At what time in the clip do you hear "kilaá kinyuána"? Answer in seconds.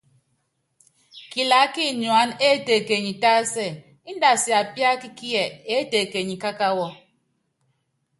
1.31-2.33